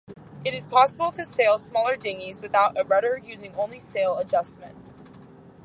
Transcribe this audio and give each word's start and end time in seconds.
It 0.43 0.55
is 0.55 0.65
possible 0.65 1.11
to 1.11 1.23
sail 1.23 1.59
smaller 1.59 1.95
dinghies 1.95 2.41
without 2.41 2.75
a 2.75 2.83
rudder 2.83 3.21
using 3.23 3.53
only 3.53 3.77
sail 3.77 4.17
adjustment. 4.17 4.75